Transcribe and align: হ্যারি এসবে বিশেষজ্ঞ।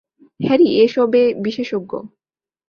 হ্যারি 0.39 0.67
এসবে 0.83 1.21
বিশেষজ্ঞ। 1.43 1.91